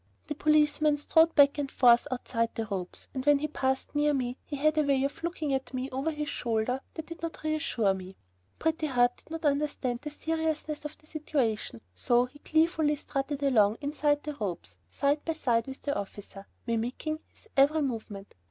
[0.25, 4.35] The policeman strode back and forth outside the ropes, and when he passed near me,
[4.43, 7.93] he had a way of looking at me over his shoulder that did not reassure
[7.93, 8.15] me.
[8.57, 13.77] Pretty Heart did not understand the seriousness of the situation, so he gleefully strutted along
[13.79, 18.33] inside the ropes, side by side with the officer, mimicking his every movement.